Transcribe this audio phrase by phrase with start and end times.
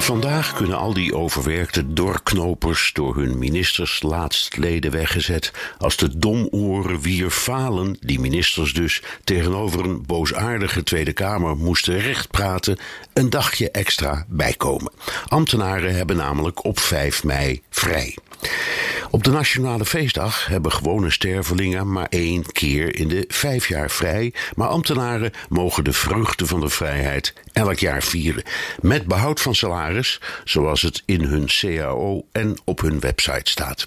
[0.00, 7.30] Vandaag kunnen al die overwerkte doorknopers door hun ministers laatstleden weggezet als de domoren wier
[7.30, 12.78] falen, die ministers dus, tegenover een boosaardige Tweede Kamer moesten rechtpraten,
[13.12, 14.92] een dagje extra bijkomen.
[15.28, 18.16] Ambtenaren hebben namelijk op 5 mei vrij.
[19.12, 24.32] Op de Nationale Feestdag hebben gewone stervelingen maar één keer in de vijf jaar vrij,
[24.54, 28.42] maar ambtenaren mogen de vreugde van de vrijheid elk jaar vieren,
[28.80, 33.86] met behoud van salaris, zoals het in hun CAO en op hun website staat.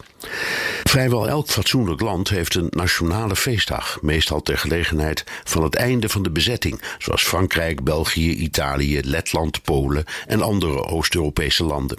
[0.94, 6.24] Vrijwel elk fatsoenlijk land heeft een nationale feestdag, meestal ter gelegenheid van het einde van
[6.24, 11.98] de bezetting, zoals Frankrijk, België, Italië, Letland, Polen en andere Oost-Europese landen.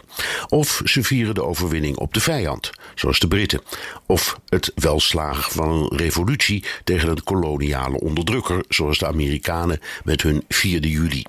[0.48, 3.60] Of ze vieren de overwinning op de vijand, zoals de Britten,
[4.06, 10.44] of het welslagen van een revolutie tegen een koloniale onderdrukker, zoals de Amerikanen met hun
[10.48, 11.24] 4 juli.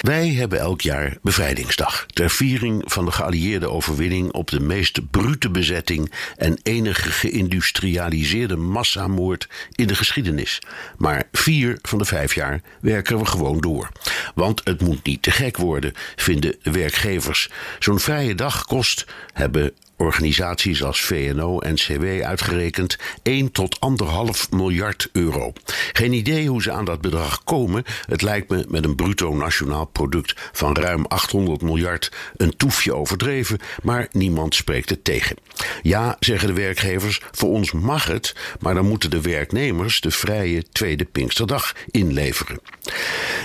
[0.00, 5.50] Wij hebben elk jaar Bevrijdingsdag, ter viering van de geallieerde overwinning op de meest brute
[5.50, 10.58] bezetting en enige geïndustrialiseerde massamoord in de geschiedenis.
[10.96, 13.88] Maar vier van de vijf jaar werken we gewoon door.
[14.34, 17.50] Want het moet niet te gek worden, vinden werkgevers.
[17.78, 25.08] Zo'n vrije dag kost, hebben organisaties als VNO en CW uitgerekend 1 tot 1,5 miljard
[25.12, 25.52] euro.
[25.92, 27.84] Geen idee hoe ze aan dat bedrag komen.
[28.06, 33.58] Het lijkt me met een bruto nationaal product van ruim 800 miljard een toefje overdreven,
[33.82, 35.36] maar niemand spreekt het tegen.
[35.82, 40.62] Ja, zeggen de werkgevers, voor ons mag het, maar dan moeten de werknemers de vrije
[40.72, 42.60] tweede Pinksterdag inleveren.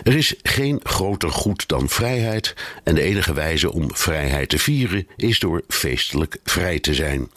[0.03, 5.07] Er is geen groter goed dan vrijheid en de enige wijze om vrijheid te vieren
[5.15, 7.31] is door feestelijk vrij te zijn.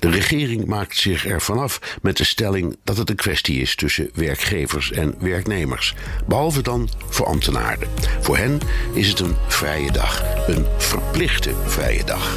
[0.00, 4.10] De regering maakt zich ervan af met de stelling dat het een kwestie is tussen
[4.14, 5.94] werkgevers en werknemers,
[6.26, 7.88] behalve dan voor ambtenaren.
[8.20, 8.60] Voor hen
[8.94, 12.36] is het een vrije dag, een verplichte vrije dag.